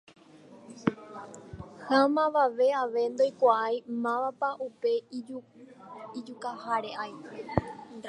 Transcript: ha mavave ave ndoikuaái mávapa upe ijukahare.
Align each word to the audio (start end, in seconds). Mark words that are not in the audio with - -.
ha 1.85 1.99
mavave 2.15 2.67
ave 2.81 3.01
ndoikuaái 3.11 3.77
mávapa 4.03 4.47
upe 4.67 4.91
ijukahare. 6.17 6.91